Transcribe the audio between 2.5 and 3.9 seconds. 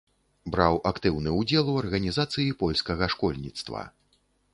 польскага школьніцтва.